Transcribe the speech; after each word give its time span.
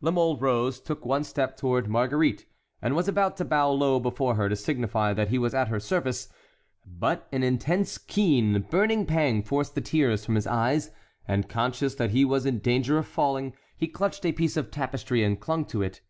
La 0.00 0.10
Mole 0.10 0.36
rose, 0.38 0.80
took 0.80 1.06
one 1.06 1.22
step 1.22 1.56
toward 1.56 1.86
Marguerite, 1.86 2.44
and 2.82 2.96
was 2.96 3.06
about 3.06 3.36
to 3.36 3.44
bow 3.44 3.70
low 3.70 4.00
before 4.00 4.34
her 4.34 4.48
to 4.48 4.56
signify 4.56 5.14
that 5.14 5.28
he 5.28 5.38
was 5.38 5.54
at 5.54 5.68
her 5.68 5.78
service; 5.78 6.28
but 6.84 7.28
an 7.30 7.44
intense, 7.44 7.96
keen, 7.96 8.62
burning 8.68 9.06
pang 9.06 9.44
forced 9.44 9.76
the 9.76 9.80
tears 9.80 10.24
from 10.24 10.34
his 10.34 10.46
eyes, 10.48 10.90
and 11.28 11.48
conscious 11.48 11.94
that 11.94 12.10
he 12.10 12.24
was 12.24 12.44
in 12.44 12.58
danger 12.58 12.98
of 12.98 13.06
falling, 13.06 13.54
he 13.76 13.86
clutched 13.86 14.26
a 14.26 14.32
piece 14.32 14.56
of 14.56 14.72
tapestry 14.72 15.22
and 15.22 15.38
clung 15.40 15.64
to 15.64 15.82
it. 15.82 16.00